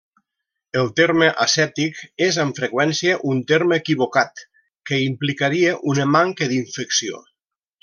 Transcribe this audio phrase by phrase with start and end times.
[0.83, 4.43] El terme asèptic és amb freqüència un terme equivocat,
[4.91, 7.25] que implicaria una manca d'infecció.